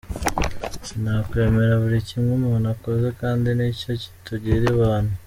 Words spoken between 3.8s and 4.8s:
kitugira